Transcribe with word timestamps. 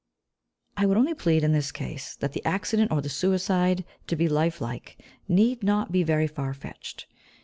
I 0.77 0.87
would 0.87 0.97
only 0.97 1.13
plead, 1.13 1.43
in 1.43 1.51
this 1.51 1.71
case, 1.71 2.15
that 2.15 2.33
the 2.33 2.43
accident 2.43 2.89
or 2.91 3.01
the 3.03 3.07
suicide, 3.09 3.85
to 4.07 4.15
be 4.15 4.27
life 4.27 4.59
like, 4.59 4.97
need 5.27 5.61
not 5.61 5.91
be 5.91 6.01
very 6.01 6.25
far 6.25 6.55
fetched. 6.55 7.05